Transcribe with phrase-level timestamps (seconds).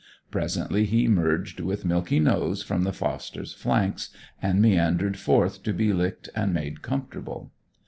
[0.31, 4.09] Presently he emerged with milky nose from the foster's flanks,
[4.41, 7.51] and meandered forth to be licked and made comfortable.